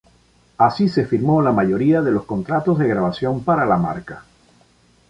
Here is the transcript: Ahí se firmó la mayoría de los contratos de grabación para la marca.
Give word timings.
Ahí 0.57 0.89
se 0.89 1.05
firmó 1.05 1.43
la 1.43 1.51
mayoría 1.51 2.01
de 2.01 2.09
los 2.09 2.25
contratos 2.25 2.79
de 2.79 2.87
grabación 2.87 3.43
para 3.43 3.67
la 3.67 3.77
marca. 3.77 4.23